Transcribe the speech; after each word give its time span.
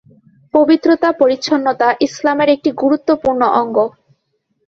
পবিত্রতা-পরিচ্ছন্নতা 0.53 1.87
ইসলামের 2.07 2.49
একটি 2.55 2.69
গুরুত্বপূর্ণ 2.81 3.41
অঙ্গ। 3.61 3.77